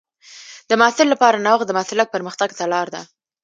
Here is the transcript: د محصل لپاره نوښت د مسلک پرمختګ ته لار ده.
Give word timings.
د 0.69 0.71
محصل 0.81 1.07
لپاره 1.13 1.43
نوښت 1.45 1.65
د 1.67 1.71
مسلک 1.79 2.07
پرمختګ 2.15 2.49
ته 2.57 2.63
لار 2.73 2.87
ده. 2.93 3.01